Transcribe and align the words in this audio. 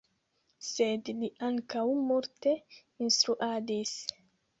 Sed 0.67 1.11
li 1.19 1.27
ankaŭ 1.47 1.83
multe 2.07 2.53
instruadis. 3.05 3.93